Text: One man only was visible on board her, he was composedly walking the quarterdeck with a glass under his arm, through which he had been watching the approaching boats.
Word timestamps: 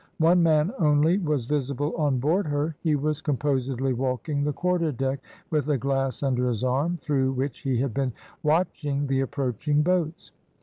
One 0.17 0.41
man 0.41 0.73
only 0.79 1.19
was 1.19 1.45
visible 1.45 1.95
on 1.95 2.17
board 2.17 2.47
her, 2.47 2.75
he 2.79 2.95
was 2.95 3.21
composedly 3.21 3.93
walking 3.93 4.43
the 4.43 4.51
quarterdeck 4.51 5.19
with 5.51 5.69
a 5.69 5.77
glass 5.77 6.23
under 6.23 6.47
his 6.49 6.63
arm, 6.63 6.97
through 6.97 7.33
which 7.33 7.59
he 7.59 7.77
had 7.77 7.93
been 7.93 8.13
watching 8.41 9.05
the 9.05 9.19
approaching 9.21 9.83
boats. 9.83 10.31